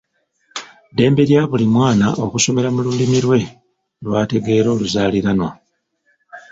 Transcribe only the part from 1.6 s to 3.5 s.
mwana okusomera mu Lulimi lwe